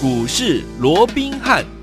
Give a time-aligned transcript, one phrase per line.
[0.00, 1.77] 股市罗宾汉。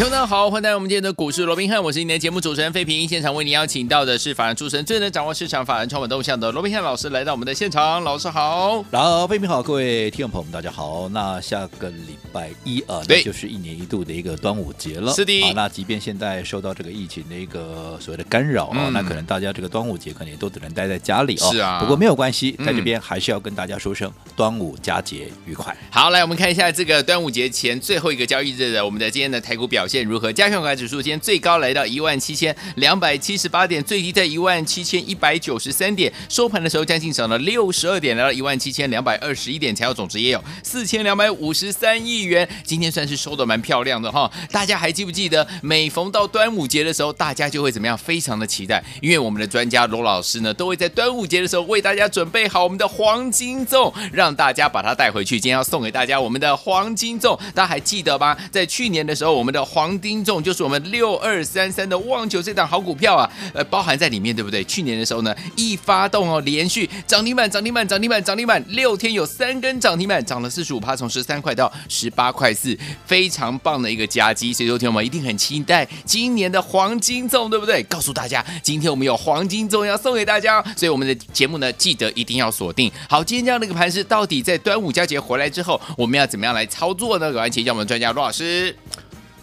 [0.00, 3.06] 听众好，欢迎来到我们今天的股市罗宾汉，我是今天的节目主持人费平。
[3.06, 8.02] 现场为您邀请到的是法人出身、最能掌握市场法人传闻动向的罗宾汉老师来到我们的现场。
[8.02, 11.06] 老师好，老费平好，各位听众朋友们大家好。
[11.10, 15.12] 那下个礼拜一啊，对就是一年一度的一个端午节了。
[15.12, 15.42] 是的。
[15.42, 21.52] 好，那即便现在受到这个疫情的一个所谓的干扰啊、嗯，那可能大家这个端午节可能也都只能待在家里哦。
[21.52, 21.78] 是啊。
[21.78, 25.76] 不过没有关系，在这边还是要跟大家说声端午佳节愉快。
[25.90, 30.32] 好，来我们看一下这个端午节前最后一个交易日的我们的今天的台股表现如何？
[30.32, 42.48] 加权指数今天最高来到一万七千两百七十八点，最低在一万七千一百九十三点，收盘的时候将近涨了六十二点，来到一万七千两百二十一点，成交总值也有四千两百五十三亿元。
[42.62, 44.30] 今天算是收的蛮漂亮的哈。
[44.52, 47.98] 大家还记不记得，每逢到端午节的时候，大家就会怎么样？
[47.98, 55.38] 非常的期待，因为我们的专家罗老师呢，都会在端午节的时候为大家准备好我们的黄金粽，让大家把它带回去。
[55.38, 58.36] 今天要送给大家我们的黄金粽，大家还记得吗？
[58.50, 60.60] 在去年的时候，我们的黄黄金粽就是。
[60.62, 64.62] 我们六二三三的旺九这档好股票啊，呃，包含在里面，对不对？
[64.64, 74.52] 去年的时候呢，一发动哦，连续涨停板、涨停板、涨停板、涨停板，六天有三根涨停板，涨了四十五趴，从十三块到十八块四，非常棒的一个佳绩。
[74.52, 77.82] 所以，说听我们一定很期待今年的黄金粽，对不对？
[77.84, 82.92] 告诉大家，今天我们有黄金粽要送给大家，所以我们的节目呢，记得一定要锁定。
[83.08, 87.32] 好，今天这样的一个盘势，到底在端午佳节回来之后，我们要怎么样来操作呢？
[87.32, 88.76] 赶快请教我们专家罗老师。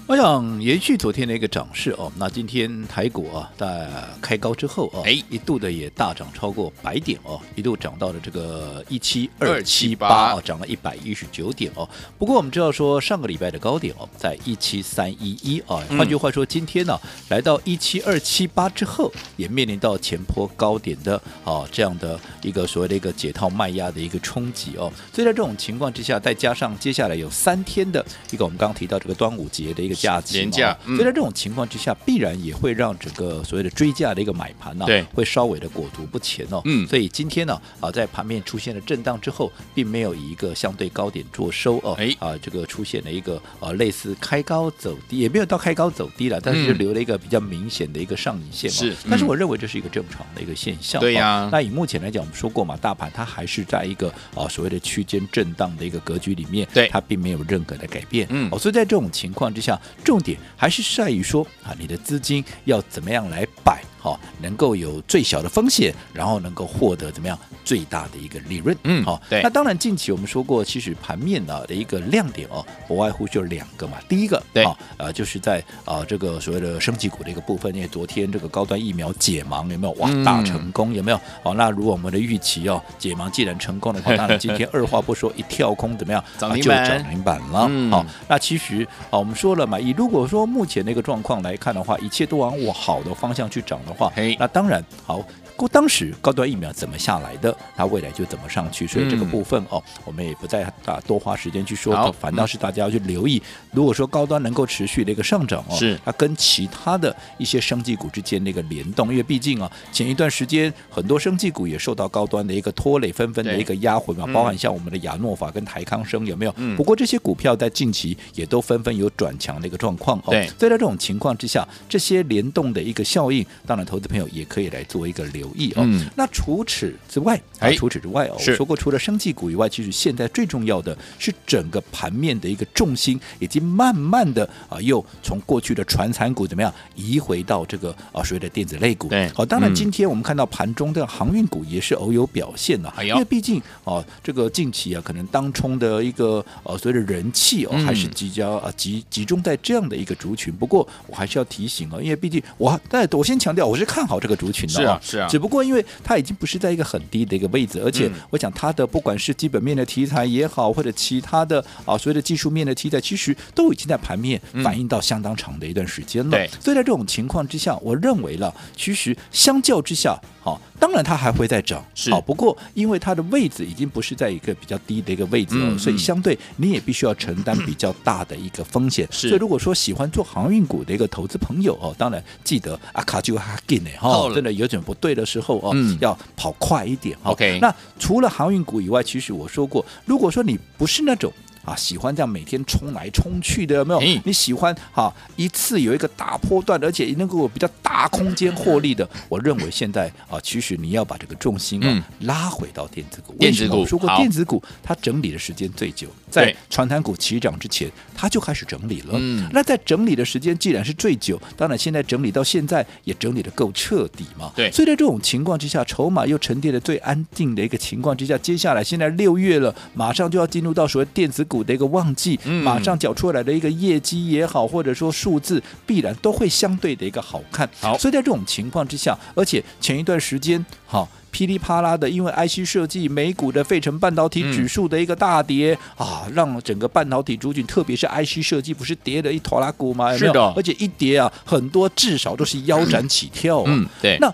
[0.08, 3.89] 我想延续昨天的一个涨势哦，那今天台股啊在
[4.22, 11.88] 开高之后啊，哎，一度的也大涨超过百点哦，一度涨到了这个一七二七八啊，涨了一百一十九点哦。
[12.17, 24.89] 不过我们知道说上个礼拜的高点哦，在一七三一一啊，换句话说，今天呢、啊、来到一七二七八之后，也面临到前坡高点的啊这样的一个所谓的一个解套卖压的一个冲击哦。
[25.11, 29.97] 所以在这种情况之下，再加上接下来有三天的一个我们刚刚提到这个端午节的一个。
[29.98, 36.62] 价廉价，所以在这种情况之下，必然也会让整个所谓的追价的一个买盘呢、啊，对，会稍微的裹足不前哦。
[36.66, 41.96] 嗯，所以今天呢，啊，在盘面出现了震荡之后，并没有以一个相对高点做收哦。
[41.97, 48.69] 哎，啊，这个出现了一个呃类似开高走低，也没有到开高走低了，但是就留了一个比较明显的一个上影线。
[48.69, 51.00] 是，但是我认为这是一个正常的一个现象。
[51.00, 51.50] 对呀。
[51.52, 58.28] 那以目前来讲，我们说过嘛，大盘它还是在一个啊所谓的区间震荡的一个格局里面，对，它并没有任何的改变。
[58.30, 59.80] 嗯，哦，所以在这种情况之下。
[60.03, 63.84] 重点还是在于说啊，你的资金要怎么样来摆？
[64.00, 68.75] 好，能够有最小的风险，然后能够获得怎么样最大的一个利润？
[68.84, 69.41] 嗯，好，对。
[69.41, 73.97] 那当然，近期我们说过，其实盘面呢的一个亮点哦，不外乎就两个嘛。
[74.07, 74.63] 第一个，对，
[74.97, 80.94] 呃，就是在啊这个所谓的升级股的一个部分，因为昨天这个高端疫苗解盲有没有哇大成功？
[80.94, 81.19] 有没有？
[81.41, 86.24] 好，那如果我们的预期哦，解盲既然成功的话，当然今天 二话不说一跳空怎么样？
[86.38, 87.69] 涨停板，涨停板了。
[87.90, 93.80] 好，那其实啊，我们说了嘛，以如果说目前的一个状况来看的话，一切都往我好的方向去涨。
[93.88, 95.24] 的话，那当然好。
[95.57, 103.41] 过当时高端疫苗怎么下来的，它未来就怎么上去，所以这个部分哦，我们也不再啊多花时间去说，反倒是大家要去留意。
[103.72, 116.51] 如果说高端能够持续的一个上涨哦，是它跟其他的一些生技股之间的一个联动，因为毕竟啊，前一段时间很多生技股也受到高端的一个拖累，纷纷的一个压回嘛，包含像我们的亚诺法跟台康生有没有？
[116.75, 120.29] 不过这些股票在近期也都纷纷有转强的一个状况哦。
[120.29, 125.47] 对，所以在这种情况之下，这些联动的一个效应，当然投资朋友也可以来做一个留。
[125.56, 139.07] 意哦，那除此之外，啊，除此之外哦，我说过除了生技股以外，其实现在最重要的是整个盘面的一个重心，已经慢慢的啊，又从过去的传产股怎么样移回到这个啊所谓的电子类股。
[139.07, 150.53] 对，好，当然今天我们看到盘中的航运股也是偶有表现的，因为毕竟啊，这个近期啊，可能当冲的一个呃所谓的人气哦，还是比较啊集集中在这样的一个族群。
[150.53, 155.28] 不过我还是要提醒哦，因为毕竟我但我先强调，我是看好这个族群的，是啊，是啊。
[155.38, 166.31] 只不过，因为它已经不是在一个很低的一个位置，而且我想它的不管是基本面的题材也好，或者其他的啊所谓的技术面的题材，其实都已经在盘面反映到相当长的一段时间了。
[166.31, 172.21] 对，所以在这种情况之下，我认为了，其实相较之下，好，当然它还会再涨，是好。
[172.21, 179.07] 不过因为它的位置已经不是在一个比较低的一个位置了，所以相对你也必须要承担比较大的一个风险。
[179.12, 185.71] 是，所以如果说喜欢做航运股的一个投资朋友哦，当然记得啊卡就哈紧呢哈，真的有点不对的时候哦。
[185.74, 187.18] 嗯，要跑快一点。
[187.23, 191.31] OK，那除了航运股以外，其实我说过，如果说你不是那种
[191.68, 194.00] 啊喜欢这样每天冲来冲去的，有没有？
[194.24, 203.34] 你喜欢哈一次有一个大波段，而且能够有比较大空间获利的，我认为现在啊，其实你要把这个重心啊拉回到电子股。
[203.34, 209.16] 电子股，如果电子股它整理的时间最久，在传产股起涨之前，它就开始整理了。
[209.16, 214.54] 嗯，那在整理的时间既然是最久，当然现在整理到现在也整理的够彻底嘛。
[214.56, 227.69] 对，所以在这种情况之下，筹码又沉淀的最安定的一个情况之下，接下来现在六月了，马上就要进入到所谓电子股的一个旺季，嗯、马上缴出来的一个业绩也好，或者说数字必然都会相对的一个好看。
[227.80, 231.07] 好，所以在这种情况之下，而且前一段时间好。
[231.30, 240.12] 噼里啪啦的，因为 IC 设计美股的费城半导体指数的一个大跌、嗯、啊，让整个半导体族群，特别是 IC 设计，不是跌了一坨拉股吗？
[240.13, 240.33] 有没有？
[240.33, 243.65] 是的，而且一跌啊，很多至少都是腰斩起跳、啊。
[243.68, 244.18] 嗯，对。
[244.19, 244.33] 那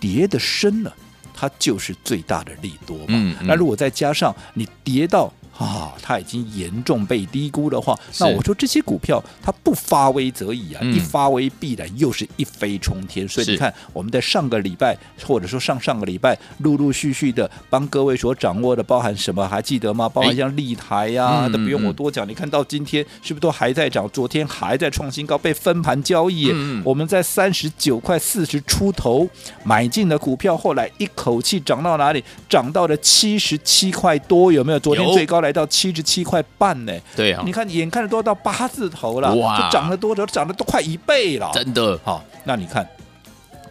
[0.00, 0.92] 跌的深了，
[1.32, 3.04] 它就是最大的利多嘛。
[3.08, 5.32] 嗯嗯、那如果再加上你跌到。
[5.56, 13.28] 啊，它已经严重被低估的话，那我说这些股票它不发威则已啊，嗯、一发威必然又是一飞冲天。
[13.28, 20.08] 所以你看，我们在上个礼拜或者说上上个礼拜，陆陆续续的帮各位所掌握的，包含什么还记得吗？
[20.08, 22.26] 包含像立台呀、啊，都、嗯、不用我多讲。
[22.26, 24.08] 嗯、你看到今天是不是都还在涨？
[24.10, 26.50] 昨天还在创新高，被分盘交易。
[26.52, 29.28] 嗯、我们在三十九块四十出头
[29.62, 32.24] 买进的股票，后来一口气涨到哪里？
[32.48, 34.80] 涨到了七十七块多，有没有？
[34.80, 35.41] 昨天最高。
[35.42, 40.24] 来到七十七块半呢，对啊，你看眼看着都要到八字头了，哇，就涨了多少？
[40.24, 41.98] 涨了都快一倍了，真的。
[42.02, 42.88] 好，那你看。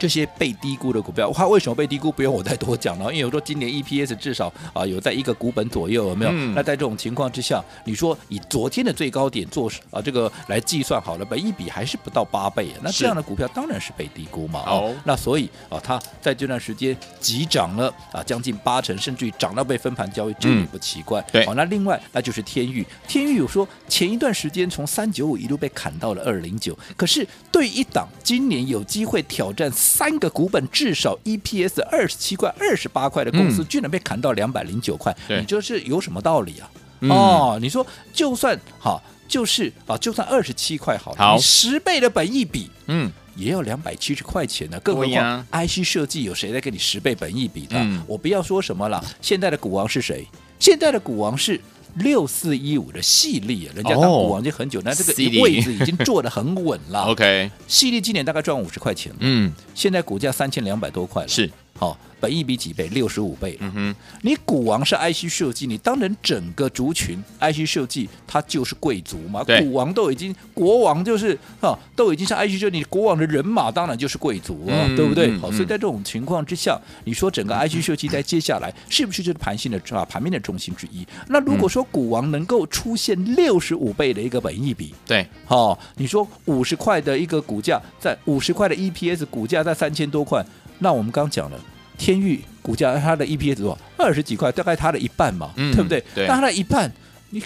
[0.02, 2.12] 这些被低估的股票，它为什么被低估？
[2.12, 6.32] 不用我再多讲了，因为我说今年 EPS 至少啊有在一个股本左右，有没有？
[6.34, 14.62] 嗯、那在这种情况之下，你说以昨天的最高点做啊这个来计算好了，本一比还是不到八倍，那这样的股票当然是被低估嘛。
[14.62, 21.22] 哦，那所以啊，它在这段时间急涨了啊将近八成，甚至于涨到被分盘交易，这也不奇怪。
[21.32, 29.72] 对，好，那另外那就是天域，天域有说前一段时间从三九五一路被砍到了二零九，可是对一档今年有机会挑战。
[29.92, 36.72] 三个股本至少 EPS 二十七块、二十八块的公司，居然被砍到两百零九块，你这是有什么道理啊？
[37.10, 44.80] 哦，你说就算好，就是啊，就算二十七块好，好，你十倍的本益比，嗯，也要两百七十块钱呢。
[44.80, 47.76] 更何况 IC 设计有谁在给你十倍本益比的？
[48.08, 50.26] 我不要说什么了，现在的股王是谁？
[50.58, 51.60] 现在的股王是。
[51.96, 57.04] 六四一五的细粒，人家当股王已经很久，那、oh, 这个位置已经坐得很稳了。
[57.12, 61.50] OK，细粒今年大概赚五十块钱，嗯，现在股价三千两百多块了，是
[61.82, 61.98] 好。
[62.22, 62.88] 本益比几倍？
[62.90, 63.58] 六十五倍。
[63.62, 69.44] 嗯哼，你股王是 IC 设计，你当然整个族群 IC 设计，它就是贵族嘛。
[69.44, 75.36] 股王都已经国王就是哈，都已经是 IC 设计，你国王的人马当然就是贵族啊，嗯、对不对？
[75.40, 81.04] 好、嗯，所以在这种情况之下，你说整个 IC 设计在接下来是不是就是盘性的啊盘面的重心之一？
[81.28, 90.46] 那如果说股王能够出现六十五倍的一个本益比，对，好，你说五十块的一个股价在五十块的 EPS，股价在三千多块，
[90.82, 91.58] 那我们刚讲了。
[91.98, 93.78] 天域股价它的 EPS 多少？
[93.96, 96.04] 二十几块，大概它的一半嘛，嗯、对不对？
[96.16, 96.92] 对，那它的一半，
[97.30, 97.44] 你。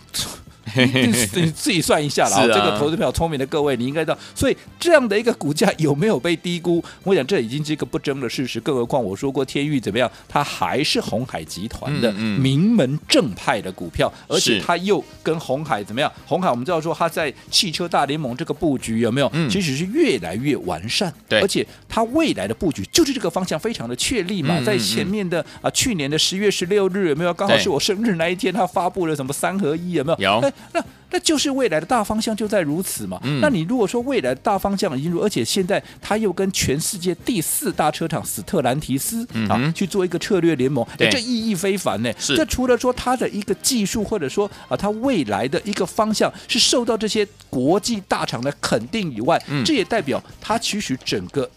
[0.75, 2.41] 你自己算一下了啊！
[2.47, 6.83] 这个投资票聪明的各位，你应该知道，所以这样的一个股价有没有被低估？
[7.03, 8.59] 我想这已经是一个不争的事实。
[8.59, 10.09] 更何况我说过，天域怎么样？
[10.27, 16.12] 它还是红海集团的名门正派的股票，而且它又跟红海怎么样？
[16.25, 19.31] 红海我们知道说它在汽车大联盟这个布局有没有？
[19.50, 21.13] 其实是越来越完善。
[21.29, 24.59] 对，而且它未来的布局就是这个方向非常的确立嘛。
[24.65, 27.33] 在前面的啊，去年的十月十六日有没有？
[27.35, 30.18] 刚好是我生日那一天，它发布了什么三合一有没有？
[30.19, 30.51] 有。
[30.74, 33.19] 那那就是未来的大方向就在如此嘛。
[33.24, 42.12] 嗯、那你如果说未来的大方向已经入，而且现在他又跟全世界第四大车厂斯特兰提斯、嗯、啊去做一个策略联盟，哎，这意义非凡呢。
[42.19, 51.50] 这除了说它的一个技术，或者说啊，它未来的一个方向是受到这些国际大厂的肯定以外，嗯、这也代表它其实整个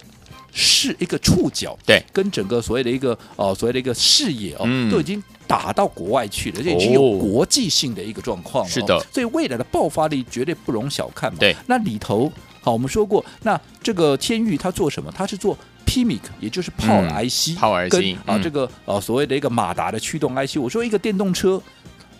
[0.52, 5.22] 是一个触角，对，跟整个所谓的一个哦、啊，所谓的一个视野哦，嗯、都已经。
[5.48, 8.70] 打到国外去了，这已经有国际性的一个状况了。
[8.70, 11.38] 是的，所以未来的爆发力绝对不容小看嘛。
[11.40, 15.10] 对，那里头好，我们说过，那这个天域它做什么？
[15.16, 20.58] 它是做 PMIC，也就是 Power IC，Power IC 跟啊这个呃所谓的一个马达的驱动 IC。
[20.58, 21.58] 我说一个电动车，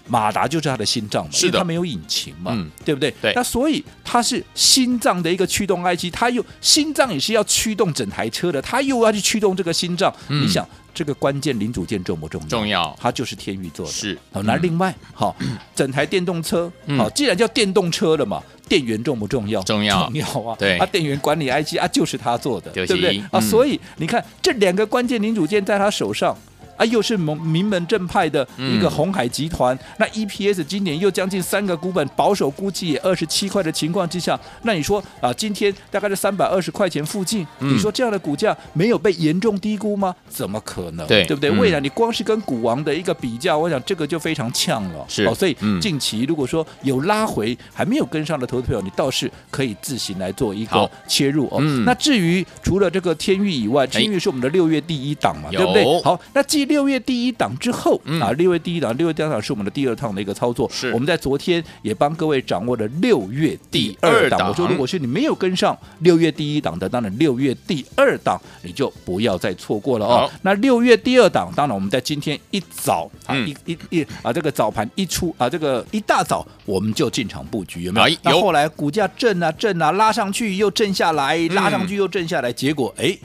[0.09, 3.13] 马达就是它的心脏嘛，是的，它没有引擎嘛，嗯、对不对？
[3.23, 3.33] 对。
[3.35, 10.67] 那所以它是心脏的一个驱动 IC，它又心脏也是要驱动整台车的，它又要去驱动这个心脏，嗯、你想。
[10.95, 12.49] 这个关键零组件重不重要？
[12.49, 13.93] 重要，它就是天宇做的。
[13.93, 15.37] 是，好，那另外，好，
[15.73, 19.63] 整台电动车，好，既然叫电动车了嘛，电源重不重要？
[19.63, 20.57] 重要，重要啊。
[20.59, 23.23] 对，啊，电源管理 IC 啊，就是他做的，对不对？
[23.31, 26.37] 啊，所以你看这两个关键零组件在他手上，
[26.79, 40.15] 啊，又是名名门正派的一个红海集团，嗯、那 EPS 今年又将近三个股本，保守估计也二十七块的情况之下，那你说啊，今天大概是三百二十块钱附近，嗯、你说这样的股价没有被严重低估吗？
[40.29, 41.07] 怎么可能？
[41.07, 41.51] 对，对不对？
[41.51, 45.05] 未来、嗯、你光是跟股王的一个比较，我想这个就非常呛了。
[45.09, 51.59] 是，哦，所以近期如果说有拉回还没有跟上的投资朋友，你倒是可以自行来做一个切入哦。
[51.61, 56.03] 嗯、那至于除了这个天域以外，天域是我们的六月第一档嘛，哎、对不对？
[56.03, 60.69] 好，那继六月第一档之后、嗯、啊，六月第一档，六月第二档是我们的第二趟的一个操作。
[60.71, 64.49] 是，我们在昨天也帮各位掌握了六月第二档。
[64.49, 70.31] 我说，如果是你没有跟上六月第一档的，当然六月第二档你就不要再错过了哦。
[70.43, 78.07] 那六月第二档，当然我们在今天一早啊，嗯、一一一啊，这个早盘一出啊，这个一大早我们就进场布局，有没有？
[78.07, 83.17] 哎、那后来股价震啊震啊，拉上去又震下来，拉上去又震下来，嗯、结果哎，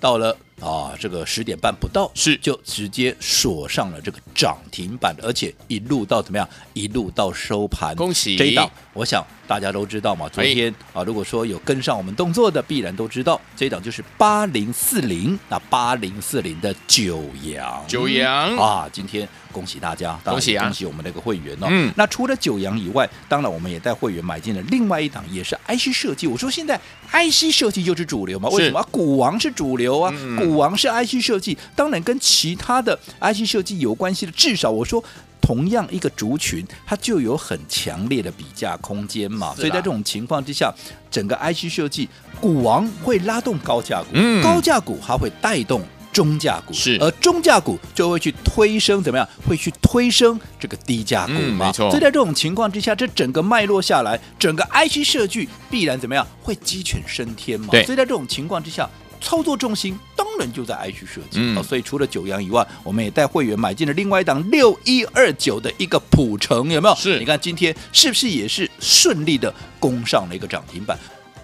[0.00, 0.36] 到了。
[0.60, 6.48] 啊，这个十点半不到是就直接锁上了这个涨停板，而且一路到怎么样？
[6.74, 8.36] 一路到收盘，恭喜！
[8.36, 10.28] 这一档，我想大家都知道嘛。
[10.28, 19.26] 昨天啊，如果说有跟上我们动作的，必然都知道这一档就是八零四零，那八零四零的九阳，九阳啊，今天。
[19.50, 20.66] 恭喜大家，恭喜啊！
[20.66, 21.66] 恭喜我们那个会员哦。
[21.70, 26.26] 嗯，那除了九阳以外，当然我们也带会员买进了另外一档，也是 IC 设计。
[26.26, 26.78] 我说现在
[27.10, 28.50] IC 设计就是主流嘛？
[28.50, 28.86] 为什么？
[28.92, 34.32] 股王是主流啊，股王是 IC 设计，当然跟其他的 IC 设计有关系的。
[34.32, 35.02] 至少我说，
[35.40, 39.54] 同样一个族群，它就有很强烈的比价空间嘛。
[39.54, 40.72] 所以在这种情况之下，
[41.10, 42.08] 整个 IC 设计
[42.40, 45.82] 股王会拉动高价股，嗯高价股它会带动。
[46.10, 49.28] 中价股是，而中价股就会去推升怎么样？
[49.46, 51.66] 会去推升这个低价股嘛？
[51.66, 51.88] 没错。
[51.90, 56.26] 所以在这种情况之下，这整个脉络下来，整个 IC 设计必然怎么样？
[56.42, 57.68] 会鸡犬升天嘛？
[57.70, 57.84] 对。
[57.84, 58.88] 所以在这种情况之下，
[59.20, 61.38] 操作重心当然就在 I 区设计。
[61.40, 61.62] 嗯。
[61.62, 66.94] 所以除了九阳以外，我们也带会员买进了另外一档六一二九的一个普成，有没有？
[66.94, 67.18] 是。
[67.18, 70.98] 你看今天是不是也是顺利的攻上了一个涨停板？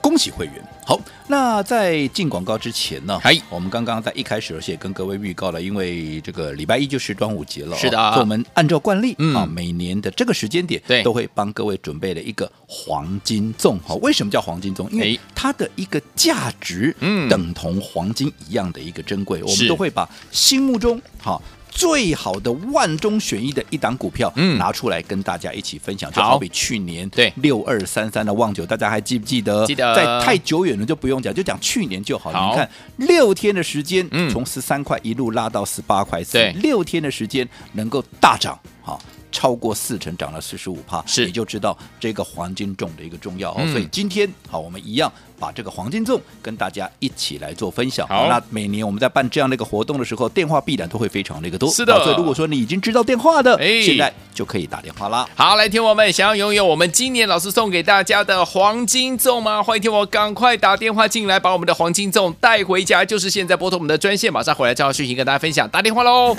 [0.04, 0.62] 恭喜会员！
[0.84, 13.78] 好，那在进广告之前呢，哎，我们刚刚在一开始而且也跟各位预告了，因为这个礼拜一就是端午节了，是的，所以我们按照惯例啊，每年的这个时间点，对，都会帮各位准备了一个黄金粽。
[13.82, 14.86] 好，为什么叫黄金粽？
[14.90, 21.40] 因为它的一个价值，嗯，等同黄金一样的一个珍贵，我们都会把心目中好。
[21.74, 26.38] 最好的万中选一的一档股票，嗯，拿出来跟大家一起分享，就好。
[26.38, 27.32] 比去年对。
[27.36, 29.66] 六二三三的旺九，大家还记不记得？
[29.66, 32.48] 记得，在太久远了就不用讲，就讲去年就好了。
[32.50, 32.70] 你看
[33.08, 39.02] 六天的时间，从十三块一路拉到十八块四，六天的时间能够大涨，好，
[39.34, 43.52] 超过四成，涨了四十五帕，是，你就知道这个黄金粽的一个重要。
[43.72, 45.12] 所以今天好，我们一样。
[45.36, 48.06] 把这个黄金粽跟大家一起来做分享。
[48.06, 51.68] 好，那每年我们在办这样的一个活动的时候，电话必然都会非常的一个多。
[51.70, 55.28] 是的，所以如果说你已经知道电话的，哎，现在就可以打电话啦。
[55.34, 59.60] 好，来听我们想要拥有我们今年老师送给大家的黄金粽吗？
[59.60, 63.04] 欢迎听我赶快打电话进来，把我们的黄金粽带回家。
[63.04, 65.68] 就是现在拨通我们的专线，马上回来，正好讯息跟大家分享。
[65.68, 66.34] 打电话喽！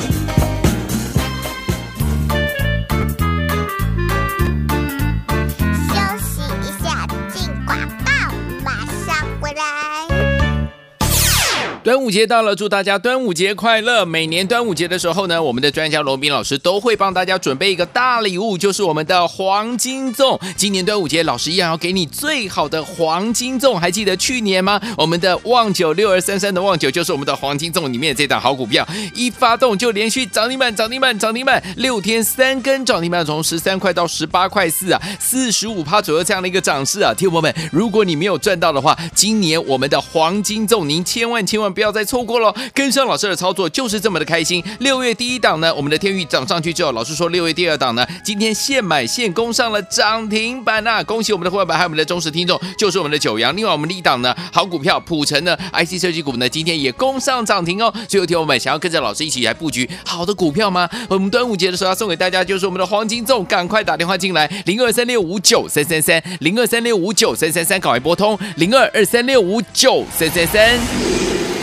[12.06, 14.06] 午节到了，祝大家端午节快乐！
[14.06, 20.40] 每年端午节的时候呢，我们的专家罗宾老师都会帮大家准备一个大礼物，就是我们的黄金粽。
[20.56, 23.74] 今年端午节，老师一样要给你最好的黄金粽。
[23.74, 24.80] 还记得去年吗？
[24.96, 37.12] 我们的旺九六二三三的旺九就是我们的黄金粽里面的这档好股票，一发动就连续涨停板、涨停板、涨停板，六天三根涨停板，从十三块到十八块四啊，四十五趴左右这样的一个涨势啊！
[37.18, 41.74] 听友们，如果你没有赚到的话，今年我们的黄金粽，您千万千万。
[41.74, 44.62] 不要再错过了，跟上老师的操作就是这么的开心。
[44.80, 51.04] 六月第一档呢，我们的天钰涨上去之后，老师说六月第二档呢，今天现买现攻上了涨停板呐、啊！
[51.04, 53.56] 恭喜我们的会员们，还有我们的忠实听众，就是我们的九阳。
[53.56, 57.94] 另外我们的一档呢，好股票普成呢，IC 设计股呢，今天也攻上涨停哦。
[58.10, 60.90] 最后听我们想要跟着老师一起来布局好的股票吗？
[61.08, 71.55] 我们端午节的时候要送给大家就是我们的黄金粽，赶快打电话进来，零二三六五九三三三，零二三六五九三三三，赶快拨通零二二三六五九三三三。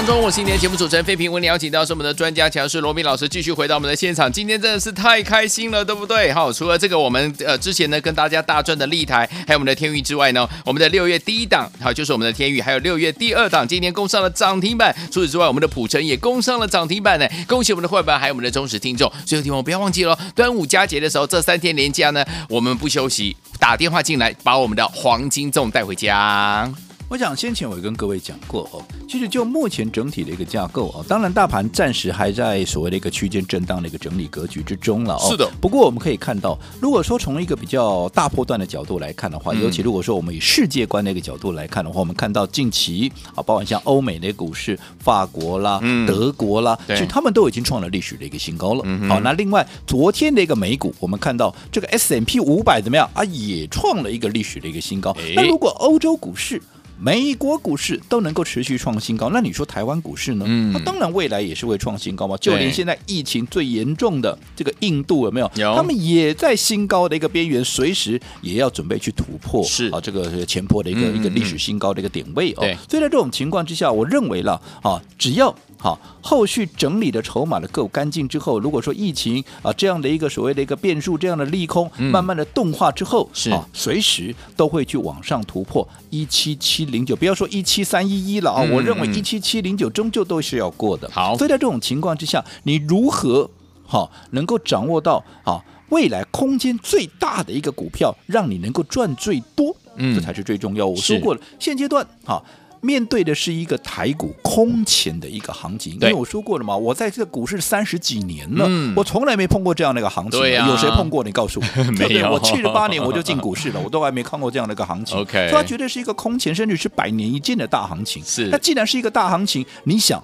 [0.00, 4.32] 当中，我是今天节目主持人费平，为你邀请到是我们的专家强势罗宾老师，继续回到我们的现场。
[4.32, 6.32] 今天真的是太开心了，对不对？
[6.32, 14.90] 好，除了这个我们呃之前呢跟大家大赚的立台，还有我们的天钰之外呢，我们的六月第一档好就是我们的天钰，还有六月第二档今天攻上了涨停板。
[15.12, 17.28] 除此之外，我们的普城也攻上了涨停板呢。
[17.46, 19.12] 恭喜我们的会员，还有我们的忠实听众。
[19.26, 26.72] 最后听我不要忘记了，端午佳节的时候，这三天连假呢，我们不休息，打电话进来把我们的黄金粽带回家。
[27.10, 35.26] 我想先前我也跟各位讲过哦，其实就目前整体的一个架构哦，当然大盘暂时还在所谓的一个区间震荡的一个整理格局之中了哦。
[35.28, 35.50] 是的。
[35.60, 48.82] 不过我们可以看到，如果说从一个比较大波段的角度来看的话，嗯、尤其如果说我们以世界观的一个角度来看的话，我们看到近期啊，包括像欧美的股市、法国啦、嗯、德国啦，其实他们都已经创了历史的一个新高了。
[48.84, 55.12] 嗯、好，那另外昨天的一个美股，我们看到这个 S M P 五百怎么样啊，也创了一个历史的一个新高。
[55.34, 56.62] 那如果欧洲股市，
[57.02, 60.44] 美国股市都能够持续创新高，那你说台湾股市呢？
[60.46, 62.36] 嗯，它当然未来也是会创新高嘛。
[62.36, 65.50] 就连现在疫情最严重的这个印度有没有？
[65.54, 69.64] 有，他们也在新高的一个边缘，随时也要准备去突破。
[69.64, 72.60] 是啊，这个前坡的一个一个历史新高的一个点位哦。
[72.60, 75.56] 对，所以在这种情况之下，我认为了啊，只要。
[75.82, 91.08] 好，后续整理的筹码的够干净之后，如果说疫情啊这样的一个所谓的一个变数，这样的利空，嗯、慢慢的动化之后，是啊，随时都会去往上突破一七七零九，不要说一七三一一了啊，嗯、我认为一七七零九终究都是要过的。
[91.10, 93.48] 好，所以在这种情况之下，你如何
[93.86, 100.86] 好能够掌握到啊未来空间最大的一个股票，让你能够赚最多，嗯，这才是最重要。
[100.86, 102.44] 我说过了，现阶段好。
[102.82, 110.40] 面对的是一个台股空前的一个行情，因为我说过了嘛，我在这个股市三十几年了，嗯、我从来没碰过这样的一个行情。
[110.40, 111.22] 啊、有谁碰过？
[111.22, 111.82] 你告诉我。
[111.92, 112.30] 没有。
[112.30, 115.16] 我七十八年我就进股市了，我都还没看过这样的一个行情。
[115.20, 118.22] OK，所以它绝对是一个空前，甚至是百年一见的大行情。
[118.24, 118.48] 是。
[118.48, 120.22] 那既然是一个大行情，你想，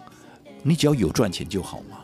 [0.62, 1.95] 你只要有赚钱就好嘛。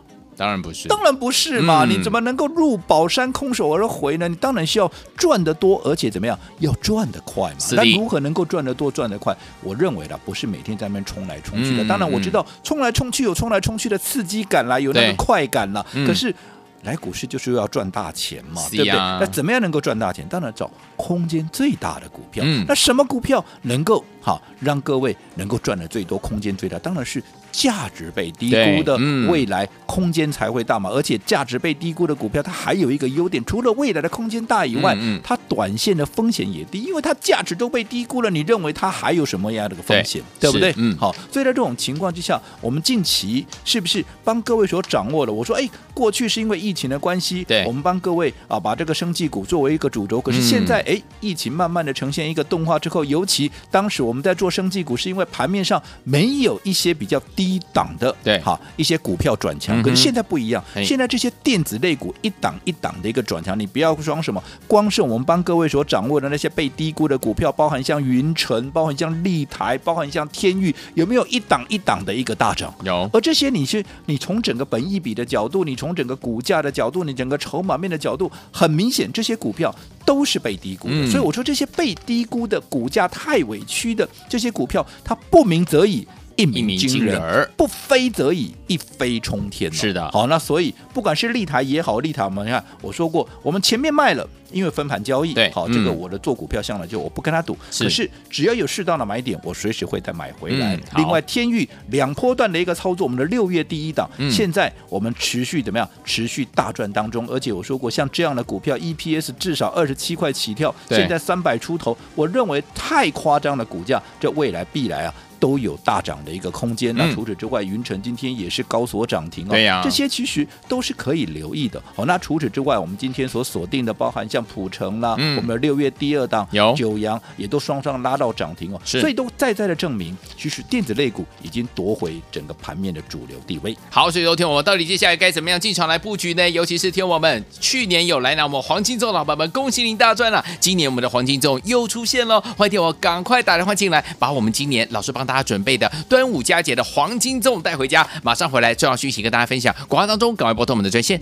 [0.42, 1.85] 当然不是，当然不是嘛！
[1.85, 4.26] 嗯、你怎么能够入宝山空手而回呢？
[4.26, 7.59] 你当然需要赚得多，而且怎么样，要赚得快嘛。
[7.76, 9.37] 那如何能够赚得多、赚得快？
[9.62, 11.85] 我认为呢，不是每天在那边冲来冲去的。
[11.85, 15.87] 嗯、当然我知道，冲来冲去有冲来冲去的刺激感啦，有那个快感啦。
[16.05, 16.35] 可是
[16.83, 18.94] 来股市就是要赚大钱嘛，嗯、对不对？
[18.94, 20.26] 那怎么样能够赚大钱？
[20.28, 22.42] 当然找空间最大的股票。
[22.44, 26.76] 嗯、那什么股票能够好让各位能够赚的最多、空间最大？
[26.81, 27.22] 当然是。
[27.53, 28.97] 价值被低估的
[29.29, 38.31] 未来空间才会大嘛，而且价值被低估的股票，它还有一个优点，除了未来的空间大以外，它短线的风险也低，因为它价值都被低估了。
[38.31, 40.73] 你认为它还有什么样的个风险，对不对？
[40.79, 45.33] 嗯，好，所以在这种情况之下，我们近期是不是帮各位所掌握的？
[45.33, 57.41] 我说，哎，过去是因为疫情的关系，对，我们帮各位啊把这个生技股作为一个主轴，可是现在哎，疫情慢慢的呈现一个动画之后，尤其当时我们在做生技股，是因为盘面上没有一些比较低。
[57.42, 60.62] 低档的对，好一些股票转强，可是现在不一样。
[60.85, 72.72] 现在这些电子类股一档一档的一个转强，你不要说什么，光是我们帮各位所掌握的那些被低估的股票，包含像云城，包含像立台，包含像天域，有没有一档一档的一个大涨？
[72.85, 73.11] 有。
[73.12, 79.74] 而这些你是你从整个本益比的角度，你从整个股价的角度，你整个筹码面的角度，很明显这些股票
[80.05, 81.11] 都是被低估的。
[81.11, 86.07] 所以我说这些被低估的股价太委屈的这些股票，它不鸣则已。
[86.37, 89.73] 一鸣惊人，不飞则已，一飞冲天。
[89.73, 95.35] 是的，好，那所以不管是立台也好，立台我们看，我说过，我们前面卖了，因为分盘交易。
[95.35, 100.79] 对，好，这个我的做股票向来就我不跟他赌，可是只要有适当的买点，我随时会再买回来。
[100.97, 105.88] 另外，天域两波段的一个操作，我们的六月第一档，现在我们持续怎么样？
[106.05, 115.14] 持续大赚当中，而且我说过，像这样的股票，EPS 至少二十七块起跳，现在三百出头，我认为太夸张的股价，这未来必来啊！
[115.42, 116.94] 都有大涨的一个空间。
[116.96, 119.50] 那除此之外，云城今天也是高所涨停哦。
[119.50, 121.83] 对呀，这些其实都是可以留意的。
[121.96, 128.81] 好，那除此之外，我们今天所锁定的，包含像普城啦，我们的六月第二档有九阳，也都双双拉到涨停哦。
[128.85, 133.76] 所以都再再的证明，其实电子类股已经夺回整个盘面的主流地位。
[133.90, 136.48] 好，所以昨天我们到底接下来该怎么样进场来布局呢？
[136.48, 140.44] 尤其是天我们去年有来拿我们黄金粽老板们，恭喜您大赚了！
[140.61, 145.32] 今年我们的黄金粽又出现了，欢迎天我赶快打电话进来，把我们今年老师帮他。
[145.33, 148.07] 大家准备的端午佳节的黄金粽带回家。
[148.23, 149.75] 马上回来，重要讯息跟大家分享。
[149.88, 151.18] 广告当中，赶快拨通我们的专线。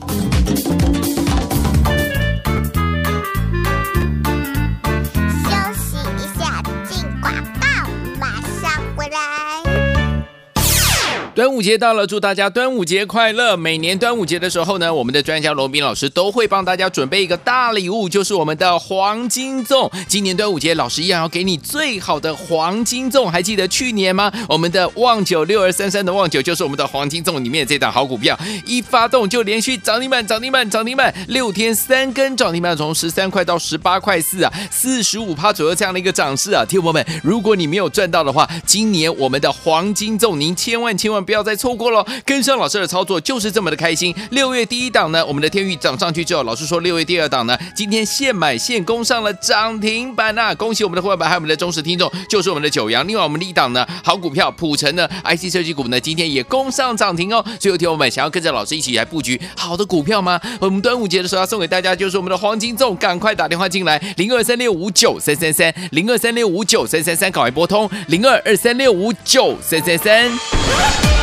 [11.41, 13.57] 端午节到了，祝大家端午节快乐！
[13.57, 19.91] 每年端午节的时候呢，我们的专家罗宾老师都会帮大家准备一个大礼物，就是我们的黄金粽。
[20.07, 23.25] 今年端午节，老师一样要给你最好的黄金粽。
[23.25, 24.31] 还记得去年吗？
[24.51, 36.67] 我们的旺九六二三三的旺九就是我们的黄金粽里面的这档好股票，一发动就连续涨停板、涨停板、涨停板，六天三根涨停板，从十三块到十八块四啊，四十五趴左右这样的一个涨势啊！
[36.69, 41.25] 听朋友们，如果你没有赚到的话，今年我们的黄金粽，您千万千万。
[41.31, 44.13] 不要再错过了，跟上老师的操作就是这么的开心。
[44.33, 50.55] 六月第一档呢，我们的天钰涨上去之后，老师说六月第二档呢，今天现买现攻上了涨停板呐、啊！
[50.57, 53.07] 恭喜我们的会员们，还有我们的忠实听众，就是我们的九阳。
[53.07, 57.45] 另外我们的一档呢，好股票普成的 IC 设计股呢，今天也攻上涨停哦。
[57.61, 60.41] 最后听我们想要跟着老师一起来布局好的股票吗？
[60.59, 71.20] 我们端午节的时候要送给大家就是我们的黄金粽，赶快打电话进来，零二三六五九三三三，零二三六五九三三三，赶快拨通零二二三六五九三三三。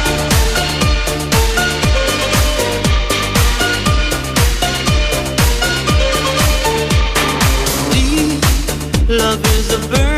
[9.09, 10.16] 欢迎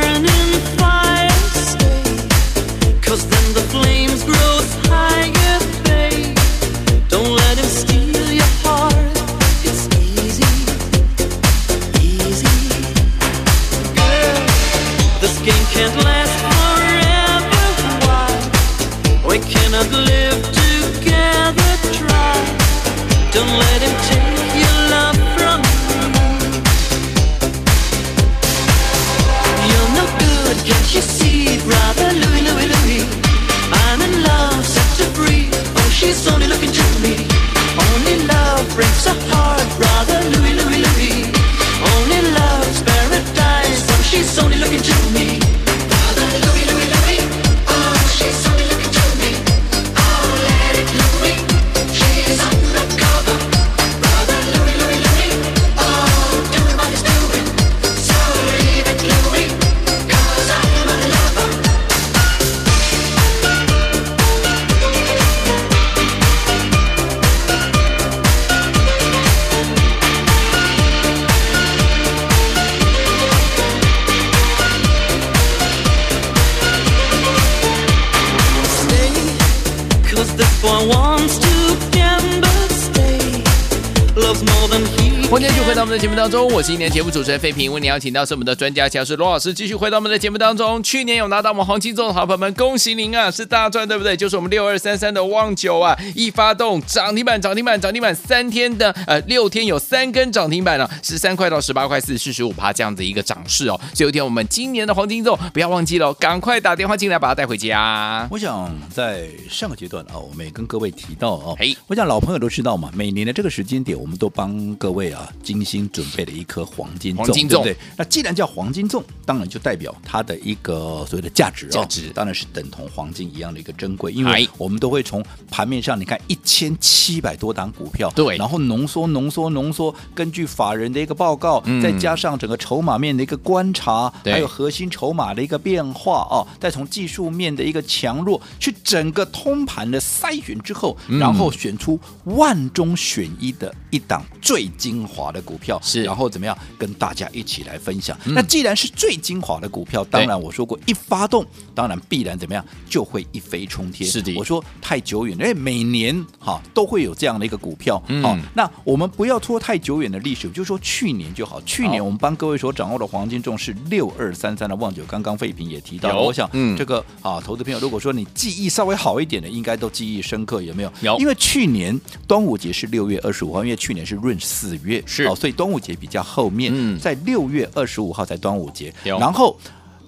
[86.30, 90.82] 当中，我是今天节目主持人费平，为您邀请到是我们的专家讲师罗老师，继续回到我们的节目当中。
[90.84, 94.16] 去年有拿到我们黄金粽的好朋友们，恭喜您啊，是大赚对不对？
[94.16, 103.80] 就是我们六二三三的旺九啊，一发动涨停板，涨停板，涨停板，三天的呃六天有三根涨停板了，十三块到十八块四，四十五趴这样子一个涨势哦。
[103.96, 108.28] 所以有一天我们今年的黄金粽不要忘记了，赶快打电话进来把它带回家。
[108.30, 115.20] 我想在上个阶段啊，我们也跟各位提到哦，嘿，我想老朋友都知道嘛，每年的这个时间点，我们都帮各位啊。
[115.20, 117.76] 啊，精心准备了一颗黄金粽，对不对？
[117.98, 124.12] 那既然叫黄金粽，当然就代表它的一个所谓的价值哦，价值当然是等同黄金一样的一个珍贵。
[124.12, 145.10] 因为我们都会从盘面上，你看一千七百多档股票，对，然后浓缩、浓缩、浓缩，根据法人的一个报告，嗯、再加上整个筹码面的一个观察，还有核心筹码的一个变化哦，再从技术面的一个强弱，去整个通盘的筛选之后，嗯、然后选出万中选一的一档最精。
[145.10, 148.18] 华的股票是，然后怎么样跟大家一起来分享？
[148.26, 151.46] 嗯、那既然是最精华的股票，当然我说过，一发动，
[151.76, 154.10] 当然必然怎么样就会一飞冲天。
[154.10, 158.00] 是的，我说太久远了，因为每年哈都会有这样的一个股票。
[158.24, 161.62] 好、嗯，那我们不要拖太久远的历史，就说去年就好。
[161.62, 166.20] 去年我们帮各位所掌握的黄金重是六二三三的旺九，刚刚废品也提到。
[166.20, 170.92] 我想，嗯，这个啊，投资朋友如果说你记忆稍微好一点的，应该都记忆深刻，有没有？
[171.02, 171.96] 有，因为去年
[172.28, 175.04] 端午节是六月二十五号，因为去年是闰四月。
[175.06, 178.94] 是哦，所以端午节比较后面，嗯、在六月二十五号才端午节。
[179.04, 179.58] 然后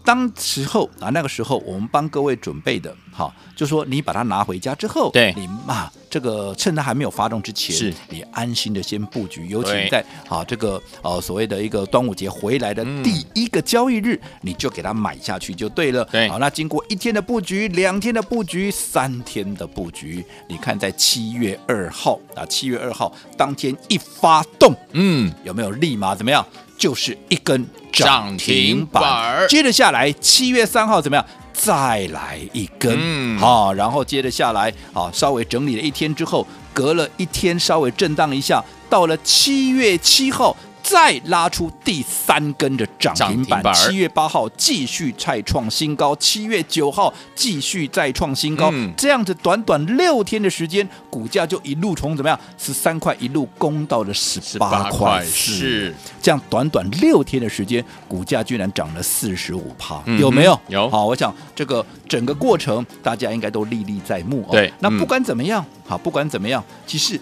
[0.03, 9.47] 当时候啊，那个时候我们帮各位准备的，好，就说你把它拿回家之后，对，你嘛这个趁它还没有发动之前，是你安心的先布局。
[9.47, 16.03] 尤其在啊这个呃所谓的一个端午节回来的第一个交易日，嗯、你就给它买下去就对了。
[16.05, 26.45] 对，好，那经过一天的布局，两天的布局，三天的布局，你看在七月二号啊，七月二号当天一发动，嗯，有没有立马怎么样？
[26.81, 27.63] 就是一根
[27.93, 31.23] 涨停板，接着下来七月三号怎么样？
[31.53, 40.57] 再来一根，嗯，好，然后接着下来，啊，稍微整理了一天之后，隔了一天稍微震荡一下，到了七月七号。
[40.91, 60.59] 再拉出第三根的涨停板，七月八号继续再创新高，七月九号继续再创新高，嗯、这样子短短六天的时间，股价就一路从怎么样十三块一路攻到了十八块四，是这样短短六天的时间，股价居然涨了四十五趴，有没有？
[60.67, 60.89] 有。
[60.89, 64.45] 好，我想这个整个过程大家应该都历历在目。
[64.51, 67.17] 对、哦，那不管怎么样，好，不管怎么样，其实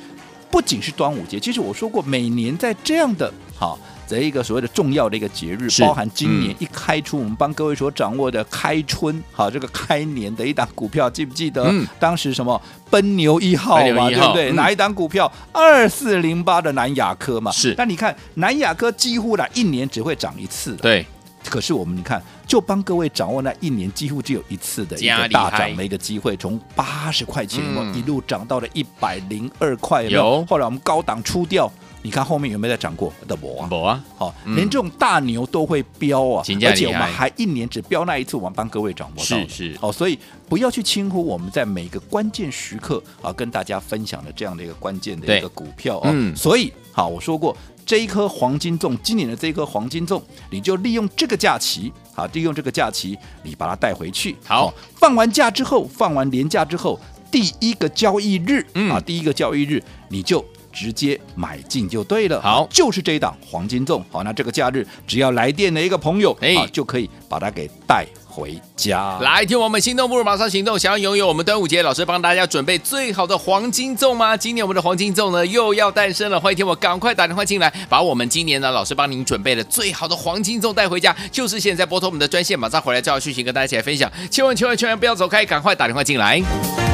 [0.52, 3.32] 不仅是端午节，其实我说过，每年在这样的。
[3.58, 11.64] 好，这一个所谓的重要的一个节日，包含今年一开出，嗯、我们帮各位所掌握的开春，好，这个开年的一档股票，记不记得？
[11.66, 12.60] 嗯、当时什么
[12.90, 14.52] 奔牛一号嘛，对不对？
[14.52, 15.32] 嗯、哪一档股票？
[15.52, 17.52] 二四零八的南亚科嘛。
[17.52, 17.76] 是。
[17.76, 20.74] 但你看南亚科几乎呢一年只会涨一次。
[20.78, 21.06] 对。
[21.50, 30.04] 可是我们你看，就帮各位掌握那一年几乎只有一次的一个大涨的一个机会，从八十块钱一路涨到了一百零二块。
[30.04, 30.46] 有。
[30.46, 31.70] 后来我们高档出掉。
[32.02, 33.12] 你看后面有没有再涨过？
[33.28, 39.24] 的没啊，没啊，好，连这种大牛都会飙啊，而且我们还一年只飙那一次，我们帮各位掌握到。
[39.24, 46.04] 是是，哦，所以不要去轻忽我们在每个关键时刻啊，跟大家分享的这样的一个关键的一个股票哦。
[46.06, 47.56] 嗯，所以好，我说过
[47.90, 50.22] 这一颗黄金粽，今年的这一颗黄金粽，
[50.52, 54.36] 你就利用这个假期，好，利用这个假期，你把它带回去。
[54.46, 57.00] 好，放完假之后，放完年假之后，
[57.32, 60.46] 第一个交易日啊，第一个交易日你就。
[60.80, 69.20] 直接买进就对了，好，就是这一档黄金粽，好，那这个假日只要来电的一个朋友，哎，就可以把它给带回家。
[69.20, 74.38] 来听我们心动不如马上行动，想要拥有我们端午节老师帮大家准备最好的黄金粽吗？
[74.38, 86.89] 今年我们的黄金粽呢又要诞生了，欢迎听我赶快打电话进来，把我们今年呢老师帮您准备的最好的黄金粽带回家，就是现在拨通我们的专线，马上回来就要续行跟大家一起来分享，千万千万千万不要走开，赶快打电话进来。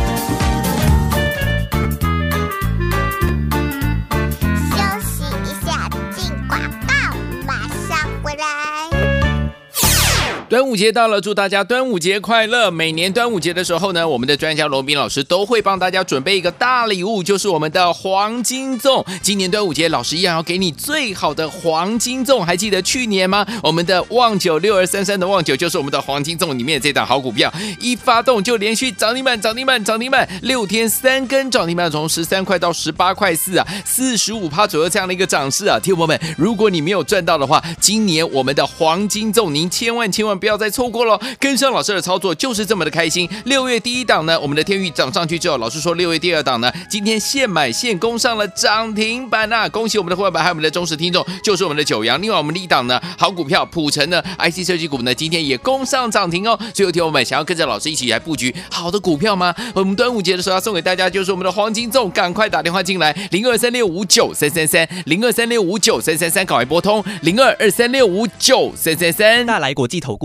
[10.55, 12.71] 端午节到了，祝大家端午节快乐！
[12.71, 19.05] 每年端午节的时候呢，我们的专家罗宾老师都会帮大家准备一个大礼物，就是我们的黄金粽。
[19.21, 22.39] 今年端午节，老师一样要给你最好的黄金粽。
[22.39, 23.45] 还记得去年吗？
[23.61, 35.77] 我们的旺九六二三三的旺九就是我们的黄金粽里面的这档好股票，一发动就连续涨停板、涨停板、涨停板，六天三根涨停板，从十三块到十八块四啊，四十五趴左右这样的一个涨势啊！
[35.77, 43.27] 听友们，如果你没有赚到的话，今年我们的黄金粽，您千万千万不不要再错过了，跟上老师的操作就是这么的开心。
[43.45, 49.69] 六月第一档呢，我们的天域涨上去之后，老师说六月第二档呢，今天现买现攻上了涨停板呐、啊！
[49.69, 52.21] 恭喜我们的会员，还有我们的忠实听众，就是我们的九阳。
[52.21, 56.55] 另外我们的一档呢，好股票普成呢，IC 设计股呢，今天也攻上涨停哦。
[56.75, 59.51] 最后听我们想要跟着老师一起来布局好的股票吗？
[59.73, 70.24] 我们端午节的时候要送给大家就是我们的黄金粽，赶快打电话进来，零二三六五九三三三，零二三六五九三三三，赶快拨通零二二三六五九三三三，大来国际投顾